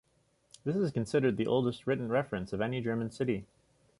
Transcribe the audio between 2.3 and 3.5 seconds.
of any German city.